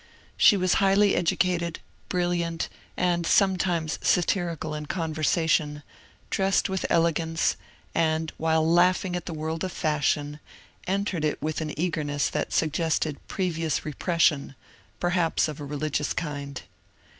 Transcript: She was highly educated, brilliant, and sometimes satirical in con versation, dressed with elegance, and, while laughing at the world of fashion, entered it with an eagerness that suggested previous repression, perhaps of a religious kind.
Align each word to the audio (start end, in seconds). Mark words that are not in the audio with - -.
She 0.35 0.57
was 0.57 0.73
highly 0.81 1.13
educated, 1.15 1.79
brilliant, 2.09 2.69
and 2.97 3.23
sometimes 3.23 3.99
satirical 4.01 4.73
in 4.73 4.87
con 4.87 5.13
versation, 5.13 5.83
dressed 6.31 6.69
with 6.69 6.87
elegance, 6.89 7.55
and, 7.93 8.33
while 8.37 8.67
laughing 8.67 9.15
at 9.15 9.27
the 9.27 9.33
world 9.35 9.63
of 9.63 9.71
fashion, 9.71 10.39
entered 10.87 11.23
it 11.23 11.39
with 11.39 11.61
an 11.61 11.79
eagerness 11.79 12.31
that 12.31 12.51
suggested 12.51 13.19
previous 13.27 13.85
repression, 13.85 14.55
perhaps 14.99 15.47
of 15.47 15.59
a 15.59 15.65
religious 15.65 16.13
kind. 16.13 16.63